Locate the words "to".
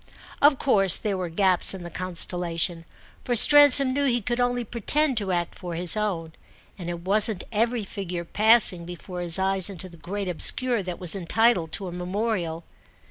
5.17-5.31, 11.73-11.87